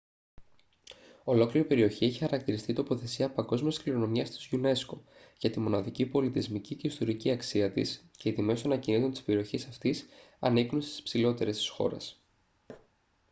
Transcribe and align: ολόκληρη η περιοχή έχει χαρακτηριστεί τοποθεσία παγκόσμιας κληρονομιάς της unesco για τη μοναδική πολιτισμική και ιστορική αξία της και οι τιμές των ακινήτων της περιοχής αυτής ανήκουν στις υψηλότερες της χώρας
ολόκληρη 1.23 1.65
η 1.65 1.69
περιοχή 1.69 2.05
έχει 2.05 2.17
χαρακτηριστεί 2.17 2.73
τοποθεσία 2.73 3.31
παγκόσμιας 3.31 3.77
κληρονομιάς 3.83 4.29
της 4.29 4.49
unesco 4.51 4.97
για 5.37 5.49
τη 5.49 5.59
μοναδική 5.59 6.05
πολιτισμική 6.05 6.75
και 6.75 6.87
ιστορική 6.87 7.31
αξία 7.31 7.71
της 7.71 8.05
και 8.17 8.29
οι 8.29 8.33
τιμές 8.33 8.61
των 8.61 8.71
ακινήτων 8.71 9.11
της 9.11 9.21
περιοχής 9.23 9.67
αυτής 9.67 10.05
ανήκουν 10.39 10.81
στις 10.81 10.99
υψηλότερες 10.99 11.57
της 11.57 11.67
χώρας 11.69 12.21